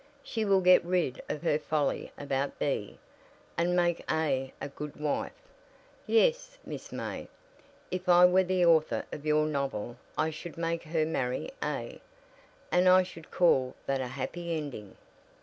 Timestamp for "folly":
1.59-2.11